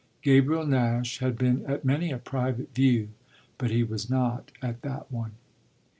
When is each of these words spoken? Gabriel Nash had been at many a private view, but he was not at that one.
Gabriel 0.23 0.65
Nash 0.65 1.19
had 1.19 1.37
been 1.37 1.63
at 1.67 1.85
many 1.85 2.11
a 2.11 2.17
private 2.17 2.73
view, 2.73 3.09
but 3.59 3.69
he 3.69 3.83
was 3.83 4.09
not 4.09 4.51
at 4.59 4.81
that 4.81 5.11
one. 5.11 5.33